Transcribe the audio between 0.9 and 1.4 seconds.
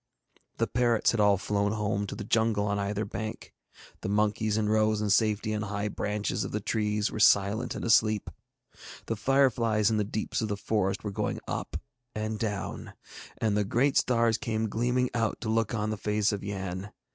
had all